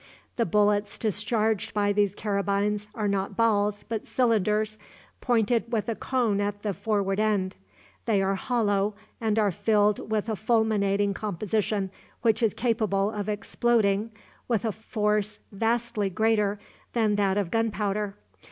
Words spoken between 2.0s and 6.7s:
carabines are not balls, but cylinders, pointed with a cone at